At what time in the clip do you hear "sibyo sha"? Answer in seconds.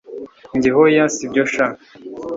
1.15-1.65